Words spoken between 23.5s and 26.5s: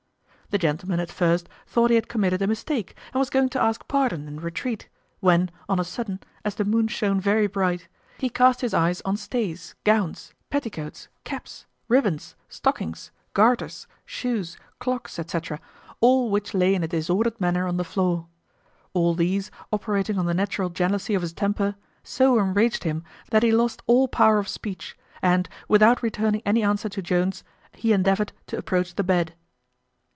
lost all power of speech; and, without returning